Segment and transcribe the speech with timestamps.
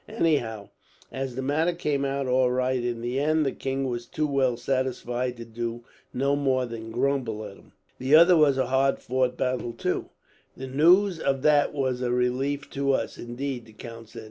[0.09, 0.69] Anyhow,
[1.11, 4.57] as the matter came out all right in the end, the king was too well
[4.57, 7.73] satisfied to do no more than grumble at him.
[7.99, 10.09] "The other was a hard fought battle, too."
[10.57, 14.19] "The news of that was a relief to us, indeed," the count said.